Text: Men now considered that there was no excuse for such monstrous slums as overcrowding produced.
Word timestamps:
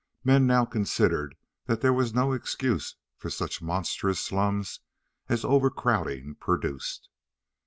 Men 0.23 0.47
now 0.47 0.65
considered 0.65 1.35
that 1.67 1.81
there 1.81 1.93
was 1.93 2.11
no 2.11 2.31
excuse 2.31 2.95
for 3.19 3.29
such 3.29 3.61
monstrous 3.61 4.19
slums 4.19 4.79
as 5.29 5.45
overcrowding 5.45 6.37
produced. 6.39 7.07